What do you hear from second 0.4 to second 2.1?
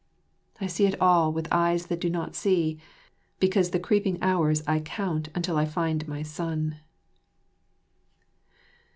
]I see it all with eyes that do